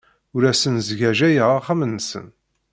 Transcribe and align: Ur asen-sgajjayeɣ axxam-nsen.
Ur 0.35 0.43
asen-sgajjayeɣ 0.51 1.49
axxam-nsen. 1.57 2.27